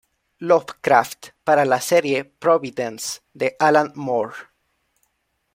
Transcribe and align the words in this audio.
Lovecraft 0.39 1.27
para 1.43 1.63
la 1.63 1.79
serie 1.79 2.25
"Providence", 2.25 3.21
de 3.35 3.55
Alan 3.59 3.91
Moore. 3.93 4.33